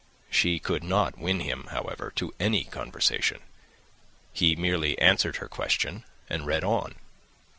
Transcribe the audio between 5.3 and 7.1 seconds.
her question and read on.